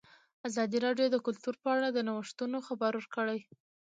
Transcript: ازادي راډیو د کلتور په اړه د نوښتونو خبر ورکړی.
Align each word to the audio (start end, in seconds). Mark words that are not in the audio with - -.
ازادي 0.47 0.77
راډیو 0.85 1.07
د 1.11 1.17
کلتور 1.25 1.55
په 1.63 1.67
اړه 1.75 1.87
د 1.91 1.97
نوښتونو 2.07 2.57
خبر 2.67 2.91
ورکړی. 2.95 3.39